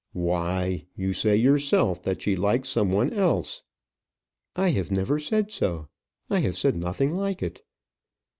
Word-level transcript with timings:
"Why, 0.17 0.87
you 0.95 1.13
say 1.13 1.35
yourself 1.35 2.01
that 2.01 2.23
she 2.23 2.35
likes 2.35 2.69
some 2.69 2.91
one 2.91 3.13
else." 3.13 3.61
"I 4.55 4.69
have 4.71 4.89
never 4.89 5.19
said 5.19 5.51
so. 5.51 5.89
I 6.27 6.39
have 6.39 6.57
said 6.57 6.75
nothing 6.75 7.15
like 7.15 7.43
it. 7.43 7.63